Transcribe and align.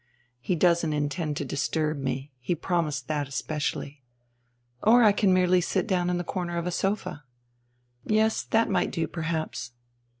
"He 0.39 0.55
doesn't 0.55 0.93
intend 0.93 1.37
to 1.37 1.45
disturb 1.45 1.99
me. 1.99 2.31
He 2.39 2.55
promised 2.55 3.07
me 3.07 3.07
that 3.13 3.31
specially." 3.31 4.01
"Or 4.81 5.03
I 5.03 5.11
can 5.11 5.31
merely 5.31 5.61
sit 5.61 5.85
down 5.85 6.09
in 6.09 6.17
the 6.17 6.23
corner 6.23 6.57
of 6.57 6.65
the 6.65 6.71
sofa." 6.71 7.23
"Yes, 8.03 8.41
that 8.41 8.67
might 8.67 8.89
do 8.89 9.05
perhaps. 9.05 9.73